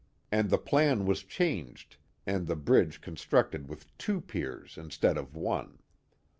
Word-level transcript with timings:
and 0.31 0.49
thi; 0.49 0.57
phn 0.57 1.05
was 1.05 1.21
changed 1.21 1.97
and 2.25 2.47
the 2.47 2.55
bridge 2.55 3.01
con 3.01 3.15
structed 3.15 3.67
with 3.67 3.95
two 3.99 4.19
piers 4.19 4.75
instead 4.75 5.15
of 5.15 5.35
one. 5.35 5.77